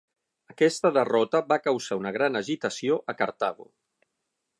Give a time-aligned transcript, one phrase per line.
[0.51, 3.69] Aquesta derrota va causar una gran agitació a Cartago.